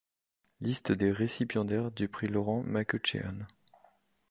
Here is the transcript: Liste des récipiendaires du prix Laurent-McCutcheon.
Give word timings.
Liste 0.61 0.91
des 0.91 1.11
récipiendaires 1.11 1.91
du 1.91 2.07
prix 2.07 2.25
Laurent-McCutcheon. 2.25 3.45